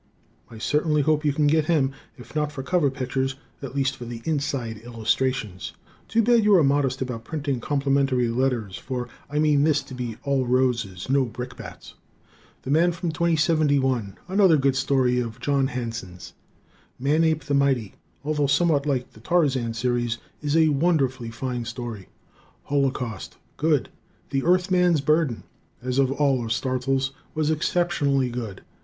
[0.49, 4.05] I certainly hope you can get him, if not for cover pictures, at least for
[4.05, 5.73] the inside illustrations.
[6.07, 10.17] (Too bad you are modest about printing complimentary letters, for I mean this to be
[10.23, 11.93] all roses, no brickbats.)
[12.63, 16.33] "The Man from 2071" another good story of "John Hanson's."
[16.97, 17.93] "Manape the Mighty,"
[18.23, 22.07] although somewhat like the Tarzan series, is a wonderfully fine story.
[22.63, 23.89] "Holocaust" good.
[24.31, 25.43] "The Earthman's Burden,"
[25.83, 28.63] as all of Starzl's, was exceptionally good.